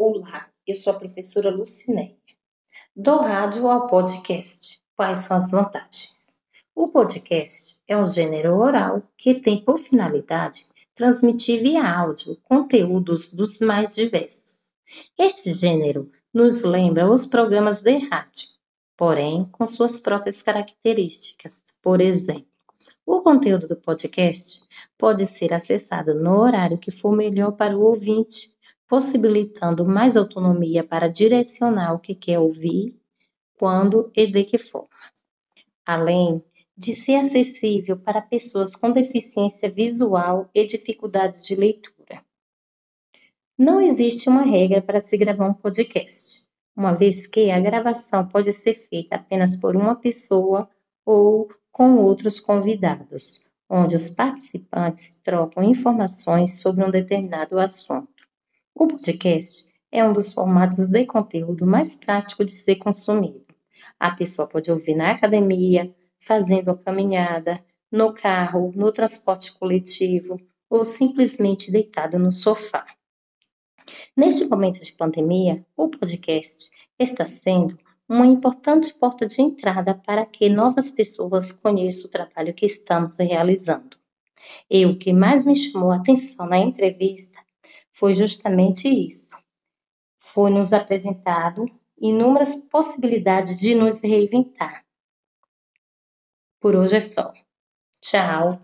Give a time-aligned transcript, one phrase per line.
[0.00, 2.14] Olá, eu sou a professora Lucinéia.
[2.94, 6.40] Do rádio ao podcast, quais são as vantagens?
[6.72, 13.58] O podcast é um gênero oral que tem por finalidade transmitir via áudio conteúdos dos
[13.58, 14.60] mais diversos.
[15.18, 18.50] Este gênero nos lembra os programas de rádio,
[18.96, 21.60] porém com suas próprias características.
[21.82, 22.46] Por exemplo,
[23.04, 24.62] o conteúdo do podcast
[24.96, 28.56] pode ser acessado no horário que for melhor para o ouvinte
[28.88, 32.98] possibilitando mais autonomia para direcionar o que quer ouvir,
[33.58, 34.88] quando e de que forma.
[35.84, 36.42] Além
[36.76, 42.22] de ser acessível para pessoas com deficiência visual e dificuldades de leitura.
[43.58, 46.46] Não existe uma regra para se gravar um podcast,
[46.76, 50.70] uma vez que a gravação pode ser feita apenas por uma pessoa
[51.04, 58.17] ou com outros convidados, onde os participantes trocam informações sobre um determinado assunto.
[58.80, 63.44] O podcast é um dos formatos de conteúdo mais prático de ser consumido.
[63.98, 70.84] A pessoa pode ouvir na academia, fazendo a caminhada, no carro, no transporte coletivo ou
[70.84, 72.86] simplesmente deitado no sofá.
[74.16, 77.76] Neste momento de pandemia, o podcast está sendo
[78.08, 83.96] uma importante porta de entrada para que novas pessoas conheçam o trabalho que estamos realizando.
[84.70, 87.47] E o que mais me chamou a atenção na entrevista
[87.98, 89.26] foi justamente isso.
[90.20, 91.66] Foi nos apresentado
[92.00, 94.84] inúmeras possibilidades de nos reinventar.
[96.60, 97.32] Por hoje é só.
[98.00, 98.60] Tchau.